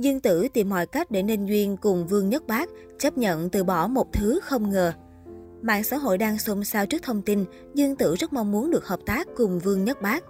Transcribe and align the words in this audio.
Dương 0.00 0.20
Tử 0.20 0.48
tìm 0.48 0.68
mọi 0.68 0.86
cách 0.86 1.10
để 1.10 1.22
nên 1.22 1.46
duyên 1.46 1.76
cùng 1.76 2.06
Vương 2.06 2.28
Nhất 2.28 2.46
Bác, 2.46 2.68
chấp 2.98 3.18
nhận 3.18 3.50
từ 3.50 3.64
bỏ 3.64 3.86
một 3.86 4.12
thứ 4.12 4.40
không 4.42 4.70
ngờ. 4.70 4.92
Mạng 5.62 5.84
xã 5.84 5.96
hội 5.96 6.18
đang 6.18 6.38
xôn 6.38 6.64
xao 6.64 6.86
trước 6.86 7.02
thông 7.02 7.22
tin 7.22 7.44
Dương 7.74 7.96
Tử 7.96 8.14
rất 8.14 8.32
mong 8.32 8.52
muốn 8.52 8.70
được 8.70 8.86
hợp 8.86 9.00
tác 9.06 9.28
cùng 9.36 9.58
Vương 9.58 9.84
Nhất 9.84 10.02
Bác. 10.02 10.24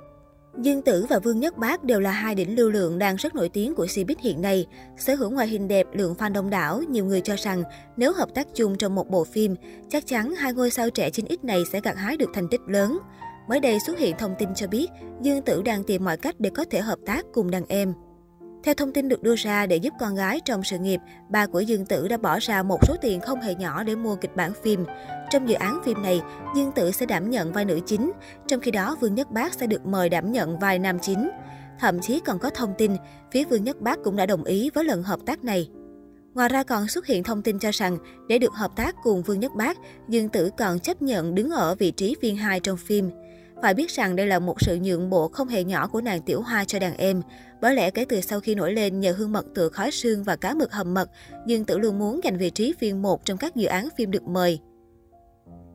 Dương 0.59 0.83
Tử 0.83 1.07
và 1.09 1.19
Vương 1.19 1.41
Nhất 1.41 1.59
Bác 1.59 1.85
đều 1.85 2.01
là 2.01 2.11
hai 2.11 2.35
đỉnh 2.35 2.57
lưu 2.57 2.71
lượng 2.71 2.99
đang 2.99 3.17
rất 3.17 3.35
nổi 3.35 3.49
tiếng 3.49 3.75
của 3.75 3.87
Cbiz 3.87 4.15
hiện 4.21 4.43
nay. 4.43 4.67
Sở 4.99 5.15
hữu 5.15 5.31
ngoại 5.31 5.49
hình 5.49 5.69
đẹp, 5.69 5.87
lượng 5.93 6.15
fan 6.19 6.33
đông 6.33 6.51
đảo, 6.51 6.83
nhiều 6.89 7.05
người 7.05 7.21
cho 7.21 7.35
rằng 7.37 7.63
nếu 7.97 8.13
hợp 8.13 8.29
tác 8.35 8.47
chung 8.55 8.79
trong 8.79 8.95
một 8.95 9.11
bộ 9.11 9.25
phim, 9.25 9.57
chắc 9.89 10.07
chắn 10.07 10.35
hai 10.35 10.53
ngôi 10.53 10.71
sao 10.71 10.91
trẻ 10.91 11.11
9X 11.11 11.37
này 11.43 11.63
sẽ 11.73 11.81
gặt 11.81 11.97
hái 11.97 12.17
được 12.17 12.31
thành 12.35 12.49
tích 12.51 12.61
lớn. 12.67 12.99
Mới 13.49 13.61
đây 13.61 13.79
xuất 13.87 13.99
hiện 13.99 14.17
thông 14.19 14.35
tin 14.39 14.55
cho 14.55 14.67
biết, 14.67 14.87
Dương 15.23 15.43
Tử 15.43 15.63
đang 15.63 15.85
tìm 15.85 16.05
mọi 16.05 16.17
cách 16.17 16.35
để 16.39 16.51
có 16.51 16.65
thể 16.71 16.81
hợp 16.81 16.99
tác 17.07 17.27
cùng 17.33 17.51
đàn 17.51 17.65
em. 17.69 17.95
Theo 18.65 18.75
thông 18.75 18.93
tin 18.93 19.09
được 19.09 19.23
đưa 19.23 19.37
ra 19.37 19.67
để 19.67 19.77
giúp 19.77 19.95
con 20.01 20.15
gái 20.15 20.41
trong 20.45 20.63
sự 20.63 20.79
nghiệp, 20.79 21.01
bà 21.29 21.47
của 21.47 21.61
Dương 21.61 21.87
Tử 21.87 22.09
đã 22.09 22.17
bỏ 22.17 22.39
ra 22.41 22.63
một 22.63 22.79
số 22.89 22.97
tiền 23.01 23.21
không 23.21 23.41
hề 23.41 23.55
nhỏ 23.55 23.83
để 23.85 23.95
mua 23.97 24.17
kịch 24.17 24.37
bản 24.37 24.53
phim. 24.63 24.85
Trong 25.31 25.49
dự 25.49 25.55
án 25.55 25.81
phim 25.85 26.03
này, 26.03 26.21
Dương 26.57 26.73
Tử 26.73 26.91
sẽ 26.91 27.07
đảm 27.07 27.31
nhận 27.31 27.53
vai 27.53 27.65
nữ 27.65 27.81
chính, 27.87 28.13
trong 28.49 28.61
khi 28.61 28.71
đó 28.71 28.97
Vương 29.01 29.15
Nhất 29.15 29.31
Bác 29.31 29.55
sẽ 29.55 29.67
được 29.67 29.87
mời 29.87 30.09
đảm 30.09 30.33
nhận 30.33 30.59
vai 30.59 30.79
nam 30.79 30.99
chính. 30.99 31.31
Thậm 31.79 32.01
chí 32.01 32.21
còn 32.21 32.39
có 32.39 32.51
thông 32.51 32.75
tin, 32.79 32.97
phía 33.33 33.45
Vương 33.45 33.65
Nhất 33.65 33.81
Bác 33.81 33.99
cũng 34.05 34.17
đã 34.17 34.27
đồng 34.27 34.45
ý 34.45 34.71
với 34.75 34.85
lần 34.85 35.03
hợp 35.03 35.21
tác 35.27 35.45
này. 35.45 35.71
Ngoài 36.35 36.49
ra 36.49 36.63
còn 36.63 36.89
xuất 36.89 37.07
hiện 37.07 37.23
thông 37.23 37.43
tin 37.43 37.59
cho 37.59 37.71
rằng, 37.73 37.99
để 38.29 38.39
được 38.39 38.53
hợp 38.53 38.77
tác 38.77 38.97
cùng 39.03 39.23
Vương 39.23 39.41
Nhất 39.41 39.53
Bác, 39.55 39.79
Dương 40.09 40.29
Tử 40.29 40.51
còn 40.59 40.81
chấp 40.81 41.03
nhận 41.03 41.35
đứng 41.35 41.51
ở 41.51 41.75
vị 41.75 41.91
trí 41.91 42.17
viên 42.21 42.37
hai 42.37 42.61
trong 42.61 42.77
phim. 42.77 43.11
Phải 43.63 43.75
biết 43.75 43.91
rằng 43.91 44.17
đây 44.17 44.27
là 44.27 44.39
một 44.39 44.61
sự 44.61 44.79
nhượng 44.83 45.11
bộ 45.11 45.29
không 45.29 45.49
hề 45.49 45.65
nhỏ 45.65 45.87
của 45.87 46.01
nàng 46.01 46.23
Tiểu 46.23 46.43
Hoa 46.43 46.65
cho 46.65 46.79
đàn 46.79 46.97
em. 46.97 47.23
Bởi 47.61 47.75
lẽ 47.75 47.91
kể 47.91 48.05
từ 48.05 48.21
sau 48.21 48.41
khi 48.41 48.55
nổi 48.55 48.73
lên 48.73 49.01
nhờ 49.01 49.13
hương 49.13 49.33
mật 49.33 49.47
tựa 49.55 49.69
khói 49.69 49.91
sương 49.91 50.25
và 50.25 50.37
cá 50.37 50.55
mực 50.55 50.73
hầm 50.73 50.95
mật, 50.95 51.11
nhưng 51.47 51.65
Tử 51.65 51.79
luôn 51.79 51.99
muốn 51.99 52.21
giành 52.25 52.39
vị 52.39 52.51
trí 52.51 52.75
phiên 52.79 53.03
một 53.03 53.25
trong 53.25 53.39
các 53.39 53.57
dự 53.57 53.67
án 53.67 53.89
phim 53.97 54.11
được 54.11 54.23
mời. 54.23 54.61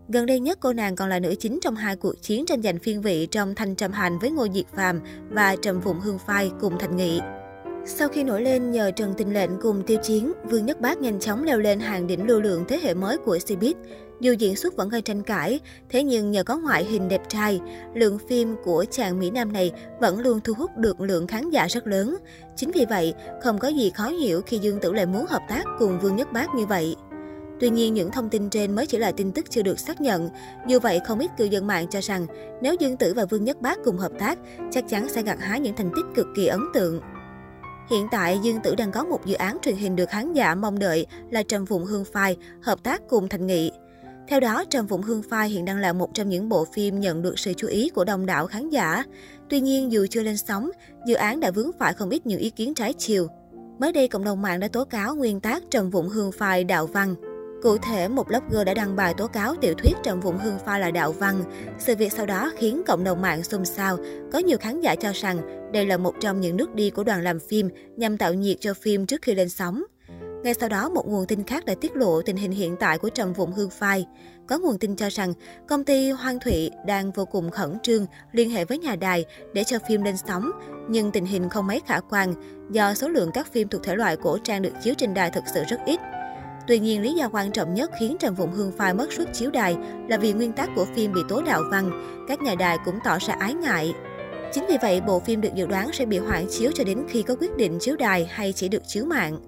Gần 0.07 0.25
đây 0.25 0.39
nhất, 0.39 0.57
cô 0.61 0.73
nàng 0.73 0.95
còn 0.95 1.09
là 1.09 1.19
nữ 1.19 1.35
chính 1.39 1.59
trong 1.61 1.75
hai 1.75 1.95
cuộc 1.95 2.21
chiến 2.21 2.45
tranh 2.45 2.61
giành 2.61 2.79
phiên 2.79 3.01
vị 3.01 3.27
trong 3.31 3.55
Thanh 3.55 3.75
Trầm 3.75 3.91
Hành 3.91 4.19
với 4.19 4.31
Ngô 4.31 4.47
Diệt 4.53 4.65
Phàm 4.75 5.01
và 5.29 5.55
Trầm 5.61 5.81
Phụng 5.81 5.99
Hương 5.99 6.19
Phai 6.19 6.51
cùng 6.61 6.79
Thành 6.79 6.97
Nghị. 6.97 7.19
Sau 7.87 8.07
khi 8.07 8.23
nổi 8.23 8.41
lên 8.41 8.71
nhờ 8.71 8.91
Trần 8.91 9.13
Tình 9.17 9.33
Lệnh 9.33 9.49
cùng 9.61 9.83
tiêu 9.83 9.97
chiến, 10.03 10.33
Vương 10.43 10.65
Nhất 10.65 10.81
Bác 10.81 11.01
nhanh 11.01 11.19
chóng 11.19 11.43
leo 11.43 11.59
lên 11.59 11.79
hàng 11.79 12.07
đỉnh 12.07 12.27
lưu 12.27 12.41
lượng 12.41 12.65
thế 12.67 12.79
hệ 12.83 12.93
mới 12.93 13.17
của 13.17 13.37
Cbiz. 13.37 13.73
Dù 14.19 14.33
diễn 14.33 14.55
xuất 14.55 14.75
vẫn 14.75 14.89
gây 14.89 15.01
tranh 15.01 15.23
cãi, 15.23 15.59
thế 15.89 16.03
nhưng 16.03 16.31
nhờ 16.31 16.43
có 16.43 16.57
ngoại 16.57 16.85
hình 16.85 17.07
đẹp 17.07 17.21
trai, 17.29 17.61
lượng 17.93 18.19
phim 18.27 18.55
của 18.63 18.85
chàng 18.91 19.19
Mỹ 19.19 19.31
Nam 19.31 19.53
này 19.53 19.71
vẫn 19.99 20.19
luôn 20.19 20.39
thu 20.43 20.53
hút 20.53 20.71
được 20.77 21.01
lượng 21.01 21.27
khán 21.27 21.49
giả 21.49 21.67
rất 21.67 21.87
lớn. 21.87 22.17
Chính 22.55 22.71
vì 22.71 22.85
vậy, 22.89 23.13
không 23.43 23.59
có 23.59 23.67
gì 23.67 23.91
khó 23.95 24.07
hiểu 24.09 24.41
khi 24.41 24.57
Dương 24.57 24.79
Tử 24.79 24.93
lại 24.93 25.05
muốn 25.05 25.25
hợp 25.25 25.41
tác 25.49 25.63
cùng 25.79 25.99
Vương 25.99 26.15
Nhất 26.15 26.33
Bác 26.33 26.55
như 26.55 26.65
vậy. 26.65 26.95
Tuy 27.59 27.69
nhiên, 27.69 27.93
những 27.93 28.11
thông 28.11 28.29
tin 28.29 28.49
trên 28.49 28.75
mới 28.75 28.85
chỉ 28.85 28.97
là 28.97 29.11
tin 29.11 29.31
tức 29.31 29.45
chưa 29.49 29.61
được 29.61 29.79
xác 29.79 30.01
nhận. 30.01 30.29
Dù 30.67 30.79
vậy, 30.79 30.99
không 31.07 31.19
ít 31.19 31.31
cư 31.37 31.45
dân 31.45 31.67
mạng 31.67 31.87
cho 31.89 31.99
rằng 32.01 32.27
nếu 32.61 32.75
Dương 32.79 32.97
Tử 32.97 33.13
và 33.13 33.25
Vương 33.25 33.43
Nhất 33.43 33.61
Bác 33.61 33.83
cùng 33.83 33.97
hợp 33.97 34.11
tác, 34.19 34.39
chắc 34.71 34.87
chắn 34.89 35.09
sẽ 35.09 35.21
gặt 35.21 35.37
hái 35.39 35.59
những 35.59 35.75
thành 35.75 35.91
tích 35.95 36.05
cực 36.15 36.27
kỳ 36.35 36.47
ấn 36.47 36.61
tượng. 36.73 37.01
Hiện 37.89 38.07
tại, 38.11 38.39
Dương 38.43 38.59
Tử 38.63 38.75
đang 38.75 38.91
có 38.91 39.03
một 39.03 39.25
dự 39.25 39.35
án 39.35 39.57
truyền 39.61 39.75
hình 39.75 39.95
được 39.95 40.09
khán 40.09 40.33
giả 40.33 40.55
mong 40.55 40.79
đợi 40.79 41.05
là 41.31 41.43
Trầm 41.43 41.65
Phụng 41.65 41.85
Hương 41.85 42.05
Phai 42.05 42.37
hợp 42.61 42.83
tác 42.83 43.01
cùng 43.09 43.29
Thành 43.29 43.47
Nghị. 43.47 43.71
Theo 44.27 44.39
đó, 44.39 44.63
Trầm 44.69 44.87
Phụng 44.87 45.01
Hương 45.01 45.21
Phai 45.29 45.49
hiện 45.49 45.65
đang 45.65 45.77
là 45.77 45.93
một 45.93 46.13
trong 46.13 46.29
những 46.29 46.49
bộ 46.49 46.65
phim 46.73 46.99
nhận 46.99 47.21
được 47.21 47.39
sự 47.39 47.53
chú 47.57 47.67
ý 47.67 47.89
của 47.89 48.03
đông 48.03 48.25
đảo 48.25 48.47
khán 48.47 48.69
giả. 48.69 49.03
Tuy 49.49 49.59
nhiên, 49.59 49.91
dù 49.91 50.05
chưa 50.09 50.23
lên 50.23 50.37
sóng, 50.37 50.71
dự 51.07 51.15
án 51.15 51.39
đã 51.39 51.51
vướng 51.51 51.71
phải 51.79 51.93
không 51.93 52.09
ít 52.09 52.25
những 52.25 52.39
ý 52.39 52.49
kiến 52.49 52.73
trái 52.73 52.93
chiều. 52.93 53.27
Mới 53.79 53.91
đây, 53.91 54.07
cộng 54.07 54.23
đồng 54.23 54.41
mạng 54.41 54.59
đã 54.59 54.67
tố 54.67 54.85
cáo 54.85 55.15
nguyên 55.15 55.39
tác 55.39 55.63
Trầm 55.71 55.91
Phụng 55.91 56.09
Hương 56.09 56.31
Phai 56.31 56.63
đạo 56.63 56.87
văn. 56.87 57.15
Cụ 57.65 57.77
thể, 57.77 58.07
một 58.07 58.27
blogger 58.27 58.65
đã 58.65 58.73
đăng 58.73 58.95
bài 58.95 59.13
tố 59.13 59.27
cáo 59.27 59.55
tiểu 59.61 59.73
thuyết 59.73 59.93
Trần 60.03 60.19
Vụng 60.19 60.37
Hương 60.37 60.59
Phai 60.65 60.79
là 60.79 60.91
đạo 60.91 61.11
văn. 61.11 61.43
Sự 61.79 61.95
việc 61.95 62.13
sau 62.13 62.25
đó 62.25 62.51
khiến 62.57 62.81
cộng 62.87 63.03
đồng 63.03 63.21
mạng 63.21 63.43
xôn 63.43 63.65
xao. 63.65 63.97
Có 64.31 64.39
nhiều 64.39 64.57
khán 64.57 64.81
giả 64.81 64.95
cho 64.95 65.11
rằng 65.13 65.71
đây 65.73 65.85
là 65.85 65.97
một 65.97 66.15
trong 66.19 66.41
những 66.41 66.57
nước 66.57 66.75
đi 66.75 66.89
của 66.89 67.03
đoàn 67.03 67.23
làm 67.23 67.39
phim 67.39 67.69
nhằm 67.97 68.17
tạo 68.17 68.33
nhiệt 68.33 68.57
cho 68.59 68.73
phim 68.73 69.05
trước 69.05 69.21
khi 69.21 69.35
lên 69.35 69.49
sóng. 69.49 69.83
Ngay 70.43 70.53
sau 70.53 70.69
đó, 70.69 70.89
một 70.89 71.07
nguồn 71.07 71.25
tin 71.25 71.43
khác 71.43 71.65
đã 71.65 71.75
tiết 71.81 71.95
lộ 71.95 72.21
tình 72.21 72.37
hình 72.37 72.51
hiện 72.51 72.75
tại 72.79 72.97
của 72.97 73.09
Trầm 73.09 73.33
Vụng 73.33 73.51
Hương 73.51 73.69
Phai. 73.69 74.07
Có 74.47 74.59
nguồn 74.59 74.77
tin 74.77 74.95
cho 74.95 75.09
rằng 75.09 75.33
công 75.67 75.83
ty 75.83 76.09
Hoang 76.09 76.39
Thụy 76.39 76.71
đang 76.85 77.11
vô 77.11 77.25
cùng 77.25 77.51
khẩn 77.51 77.77
trương 77.83 78.05
liên 78.31 78.49
hệ 78.49 78.65
với 78.65 78.77
nhà 78.77 78.95
đài 78.95 79.25
để 79.53 79.63
cho 79.63 79.79
phim 79.87 80.03
lên 80.03 80.15
sóng, 80.27 80.51
nhưng 80.89 81.11
tình 81.11 81.25
hình 81.25 81.49
không 81.49 81.67
mấy 81.67 81.81
khả 81.85 81.99
quan 81.99 82.33
do 82.71 82.93
số 82.93 83.07
lượng 83.07 83.31
các 83.33 83.53
phim 83.53 83.67
thuộc 83.67 83.83
thể 83.83 83.95
loại 83.95 84.17
cổ 84.17 84.37
trang 84.43 84.61
được 84.61 84.73
chiếu 84.83 84.93
trên 84.97 85.13
đài 85.13 85.31
thực 85.31 85.43
sự 85.53 85.63
rất 85.69 85.77
ít. 85.85 85.99
Tuy 86.67 86.79
nhiên, 86.79 87.01
lý 87.01 87.13
do 87.13 87.29
quan 87.29 87.51
trọng 87.51 87.73
nhất 87.73 87.91
khiến 87.99 88.17
Trần 88.19 88.35
Vụng 88.35 88.51
Hương 88.51 88.71
Phai 88.71 88.93
mất 88.93 89.13
suất 89.13 89.33
chiếu 89.33 89.51
đài 89.51 89.75
là 90.09 90.17
vì 90.17 90.33
nguyên 90.33 90.51
tắc 90.51 90.69
của 90.75 90.85
phim 90.95 91.13
bị 91.13 91.21
tố 91.29 91.41
đạo 91.41 91.61
văn. 91.71 91.91
Các 92.27 92.41
nhà 92.41 92.55
đài 92.55 92.77
cũng 92.85 92.99
tỏ 93.03 93.17
ra 93.19 93.33
ái 93.39 93.53
ngại. 93.53 93.93
Chính 94.53 94.65
vì 94.69 94.77
vậy, 94.81 95.01
bộ 95.01 95.19
phim 95.19 95.41
được 95.41 95.53
dự 95.55 95.65
đoán 95.65 95.89
sẽ 95.93 96.05
bị 96.05 96.17
hoãn 96.17 96.45
chiếu 96.49 96.71
cho 96.75 96.83
đến 96.83 97.03
khi 97.09 97.21
có 97.21 97.35
quyết 97.35 97.57
định 97.57 97.77
chiếu 97.79 97.95
đài 97.95 98.25
hay 98.25 98.53
chỉ 98.53 98.69
được 98.69 98.83
chiếu 98.87 99.05
mạng. 99.05 99.39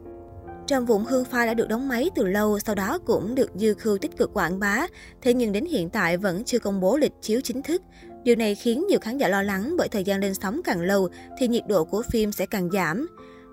Trầm 0.67 0.85
Vụng 0.85 1.05
Hương 1.05 1.25
Phai 1.25 1.47
đã 1.47 1.53
được 1.53 1.67
đóng 1.67 1.87
máy 1.87 2.09
từ 2.15 2.27
lâu, 2.27 2.59
sau 2.59 2.75
đó 2.75 2.99
cũng 3.05 3.35
được 3.35 3.51
Dư 3.55 3.73
Khưu 3.73 3.97
tích 3.97 4.17
cực 4.17 4.33
quảng 4.33 4.59
bá, 4.59 4.87
thế 5.21 5.33
nhưng 5.33 5.51
đến 5.51 5.65
hiện 5.65 5.89
tại 5.89 6.17
vẫn 6.17 6.43
chưa 6.43 6.59
công 6.59 6.79
bố 6.79 6.97
lịch 6.97 7.11
chiếu 7.21 7.41
chính 7.41 7.61
thức. 7.61 7.81
Điều 8.23 8.35
này 8.35 8.55
khiến 8.55 8.85
nhiều 8.89 8.99
khán 8.99 9.17
giả 9.17 9.27
lo 9.27 9.41
lắng 9.41 9.75
bởi 9.77 9.87
thời 9.87 10.03
gian 10.03 10.19
lên 10.19 10.33
sóng 10.33 10.61
càng 10.63 10.81
lâu 10.81 11.09
thì 11.39 11.47
nhiệt 11.47 11.63
độ 11.67 11.83
của 11.83 12.03
phim 12.11 12.31
sẽ 12.31 12.45
càng 12.45 12.69
giảm. 12.71 13.07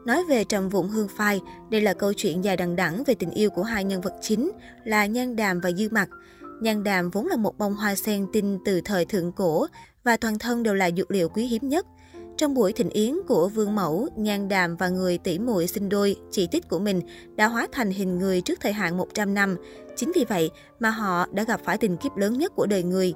Nói 0.04 0.24
về 0.24 0.44
Trầm 0.44 0.68
Vụng 0.68 0.88
Hương 0.88 1.08
Phai, 1.08 1.40
đây 1.70 1.80
là 1.80 1.92
câu 1.92 2.12
chuyện 2.12 2.44
dài 2.44 2.56
đằng 2.56 2.76
đẵng 2.76 3.02
về 3.06 3.14
tình 3.14 3.30
yêu 3.30 3.50
của 3.50 3.62
hai 3.62 3.84
nhân 3.84 4.00
vật 4.00 4.14
chính 4.20 4.50
là 4.84 5.06
Nhan 5.06 5.36
Đàm 5.36 5.60
và 5.60 5.72
Dư 5.72 5.88
Mặc. 5.90 6.08
Nhan 6.60 6.84
Đàm 6.84 7.10
vốn 7.10 7.26
là 7.26 7.36
một 7.36 7.58
bông 7.58 7.74
hoa 7.74 7.94
sen 7.94 8.26
tinh 8.32 8.58
từ 8.64 8.80
thời 8.80 9.04
thượng 9.04 9.32
cổ 9.32 9.66
và 10.04 10.16
toàn 10.16 10.38
thân 10.38 10.62
đều 10.62 10.74
là 10.74 10.90
dược 10.96 11.10
liệu 11.10 11.28
quý 11.28 11.46
hiếm 11.46 11.68
nhất. 11.68 11.86
Trong 12.36 12.54
buổi 12.54 12.72
thịnh 12.72 12.90
yến 12.90 13.14
của 13.28 13.48
Vương 13.48 13.74
Mẫu, 13.74 14.08
Nhan 14.16 14.48
Đàm 14.48 14.76
và 14.76 14.88
người 14.88 15.18
tỷ 15.18 15.38
muội 15.38 15.66
sinh 15.66 15.88
đôi, 15.88 16.16
chị 16.30 16.48
tích 16.50 16.68
của 16.68 16.78
mình 16.78 17.00
đã 17.36 17.48
hóa 17.48 17.66
thành 17.72 17.90
hình 17.90 18.18
người 18.18 18.40
trước 18.40 18.60
thời 18.60 18.72
hạn 18.72 18.96
100 18.96 19.34
năm. 19.34 19.56
Chính 19.96 20.12
vì 20.14 20.24
vậy 20.28 20.50
mà 20.80 20.90
họ 20.90 21.26
đã 21.32 21.44
gặp 21.44 21.60
phải 21.64 21.78
tình 21.78 21.96
kiếp 21.96 22.16
lớn 22.16 22.38
nhất 22.38 22.52
của 22.56 22.66
đời 22.66 22.82
người. 22.82 23.14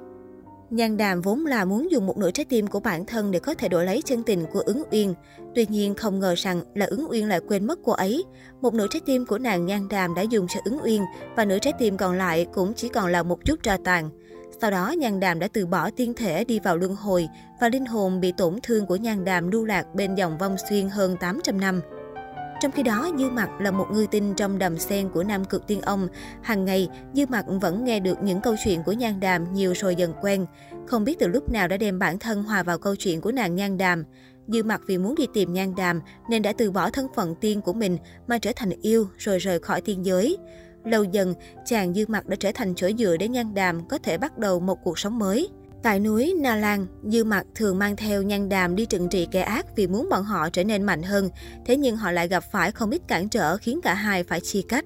Nhan 0.69 0.97
Đàm 0.97 1.21
vốn 1.21 1.45
là 1.45 1.65
muốn 1.65 1.91
dùng 1.91 2.05
một 2.05 2.17
nửa 2.17 2.31
trái 2.31 2.45
tim 2.45 2.67
của 2.67 2.79
bản 2.79 3.05
thân 3.05 3.31
để 3.31 3.39
có 3.39 3.53
thể 3.53 3.67
đổi 3.67 3.85
lấy 3.85 4.01
chân 4.01 4.23
tình 4.23 4.45
của 4.53 4.59
ứng 4.59 4.83
uyên. 4.91 5.13
Tuy 5.55 5.65
nhiên 5.69 5.95
không 5.95 6.19
ngờ 6.19 6.35
rằng 6.37 6.61
là 6.75 6.85
ứng 6.85 7.07
uyên 7.09 7.27
lại 7.27 7.39
quên 7.47 7.67
mất 7.67 7.79
cô 7.83 7.91
ấy. 7.91 8.23
Một 8.61 8.73
nửa 8.73 8.87
trái 8.89 9.01
tim 9.05 9.25
của 9.25 9.37
nàng 9.37 9.65
Nhan 9.65 9.87
Đàm 9.89 10.15
đã 10.15 10.21
dùng 10.21 10.47
cho 10.49 10.59
ứng 10.65 10.79
uyên 10.83 11.03
và 11.35 11.45
nửa 11.45 11.59
trái 11.59 11.73
tim 11.79 11.97
còn 11.97 12.17
lại 12.17 12.47
cũng 12.53 12.73
chỉ 12.73 12.89
còn 12.89 13.07
là 13.07 13.23
một 13.23 13.45
chút 13.45 13.63
tro 13.63 13.77
tàn. 13.83 14.09
Sau 14.61 14.71
đó, 14.71 14.91
Nhan 14.97 15.19
Đàm 15.19 15.39
đã 15.39 15.47
từ 15.53 15.65
bỏ 15.65 15.89
tiên 15.89 16.13
thể 16.13 16.43
đi 16.43 16.59
vào 16.59 16.77
luân 16.77 16.95
hồi 16.95 17.27
và 17.61 17.69
linh 17.69 17.85
hồn 17.85 18.21
bị 18.21 18.31
tổn 18.37 18.59
thương 18.63 18.85
của 18.85 18.95
Nhan 18.95 19.25
Đàm 19.25 19.51
lưu 19.51 19.65
lạc 19.65 19.95
bên 19.95 20.15
dòng 20.15 20.37
vong 20.37 20.55
xuyên 20.69 20.89
hơn 20.89 21.17
800 21.17 21.59
năm. 21.59 21.81
Trong 22.59 22.71
khi 22.71 22.83
đó, 22.83 23.09
Dư 23.17 23.29
Mặc 23.29 23.49
là 23.61 23.71
một 23.71 23.87
người 23.91 24.07
tinh 24.07 24.33
trong 24.37 24.57
đầm 24.57 24.77
sen 24.77 25.09
của 25.09 25.23
Nam 25.23 25.45
Cực 25.45 25.67
Tiên 25.67 25.81
Ông. 25.81 26.07
Hàng 26.41 26.65
ngày, 26.65 26.89
Dư 27.13 27.25
Mặc 27.29 27.45
vẫn 27.61 27.83
nghe 27.83 27.99
được 27.99 28.23
những 28.23 28.41
câu 28.41 28.55
chuyện 28.63 28.83
của 28.83 28.91
Nhan 28.91 29.19
Đàm 29.19 29.53
nhiều 29.53 29.73
rồi 29.75 29.95
dần 29.95 30.13
quen. 30.21 30.45
Không 30.87 31.03
biết 31.03 31.19
từ 31.19 31.27
lúc 31.27 31.51
nào 31.51 31.67
đã 31.67 31.77
đem 31.77 31.99
bản 31.99 32.19
thân 32.19 32.43
hòa 32.43 32.63
vào 32.63 32.77
câu 32.77 32.95
chuyện 32.95 33.21
của 33.21 33.31
nàng 33.31 33.55
Nhan 33.55 33.77
Đàm. 33.77 34.03
Dư 34.47 34.63
Mặc 34.63 34.81
vì 34.87 34.97
muốn 34.97 35.15
đi 35.15 35.27
tìm 35.33 35.53
Nhan 35.53 35.75
Đàm 35.75 36.01
nên 36.29 36.41
đã 36.41 36.53
từ 36.53 36.71
bỏ 36.71 36.89
thân 36.89 37.07
phận 37.15 37.35
tiên 37.35 37.61
của 37.61 37.73
mình 37.73 37.97
mà 38.27 38.37
trở 38.37 38.51
thành 38.55 38.69
yêu 38.81 39.07
rồi 39.17 39.37
rời 39.37 39.59
khỏi 39.59 39.81
tiên 39.81 40.05
giới. 40.05 40.37
Lâu 40.85 41.03
dần, 41.03 41.33
chàng 41.65 41.93
Dư 41.93 42.05
Mặc 42.07 42.27
đã 42.27 42.35
trở 42.39 42.51
thành 42.53 42.75
chỗ 42.75 42.89
dựa 42.97 43.17
để 43.17 43.27
Nhan 43.27 43.53
Đàm 43.53 43.87
có 43.87 43.97
thể 43.97 44.17
bắt 44.17 44.37
đầu 44.37 44.59
một 44.59 44.77
cuộc 44.83 44.99
sống 44.99 45.19
mới. 45.19 45.49
Tại 45.83 45.99
núi 45.99 46.35
Na 46.39 46.55
Lan, 46.55 46.87
Dư 47.03 47.23
Mặc 47.23 47.45
thường 47.55 47.79
mang 47.79 47.95
theo 47.95 48.21
Nhan 48.21 48.49
Đàm 48.49 48.75
đi 48.75 48.85
trừng 48.85 49.09
trị 49.09 49.27
kẻ 49.31 49.41
ác 49.41 49.65
vì 49.75 49.87
muốn 49.87 50.07
bọn 50.09 50.23
họ 50.23 50.49
trở 50.49 50.63
nên 50.63 50.83
mạnh 50.83 51.03
hơn. 51.03 51.29
Thế 51.65 51.77
nhưng 51.77 51.97
họ 51.97 52.11
lại 52.11 52.27
gặp 52.27 52.43
phải 52.51 52.71
không 52.71 52.91
ít 52.91 53.01
cản 53.07 53.29
trở 53.29 53.57
khiến 53.57 53.79
cả 53.83 53.93
hai 53.93 54.23
phải 54.23 54.39
chia 54.39 54.61
cách. 54.61 54.85